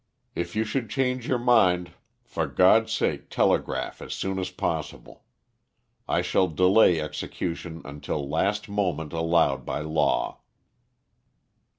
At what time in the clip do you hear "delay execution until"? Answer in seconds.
6.47-8.27